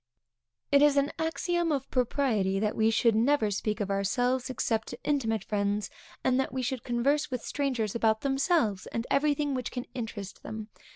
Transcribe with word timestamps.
_It 0.71 0.81
is 0.81 0.97
an 0.97 1.11
axiom 1.19 1.71
of 1.71 1.87
propriety 1.91 2.59
that 2.59 2.75
we 2.75 2.89
should 2.89 3.13
never 3.13 3.51
speak 3.51 3.79
of 3.79 3.91
ourselves, 3.91 4.49
(except 4.49 4.87
to 4.87 4.99
intimate 5.03 5.43
friends) 5.43 5.91
and 6.23 6.39
that 6.39 6.51
we 6.51 6.63
should 6.63 6.83
converse 6.83 7.29
with 7.29 7.43
strangers 7.45 7.93
about 7.93 8.21
themselves, 8.21 8.87
and 8.87 9.05
everything 9.11 9.53
which 9.53 9.69
can 9.69 9.85
interest 9.93 10.41
them. 10.41 10.69